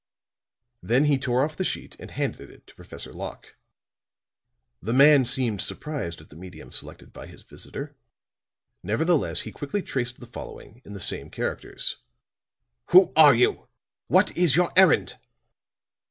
[0.81, 3.55] Then he tore off the sheet and handed it to Professor Locke.
[4.81, 7.95] The man seemed surprised at the medium selected by his visitor;
[8.81, 11.97] nevertheless he quickly traced the following in the same characters.
[12.87, 13.67] "Who are you?
[14.07, 15.19] What is your errand?"